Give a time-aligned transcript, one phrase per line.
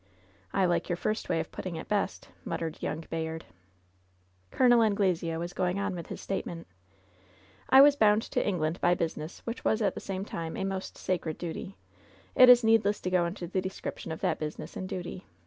[0.51, 3.45] "I like your first way of putting it best," muttered yoimg Bayard,
[4.49, 4.81] Col.
[4.81, 6.65] Anglesea was going on with his statement:
[7.71, 10.97] '^I was bound to England by business, which was at the same time a most
[10.97, 11.75] sacred duty.
[12.33, 15.23] It is needless to go into the description of that business and duty.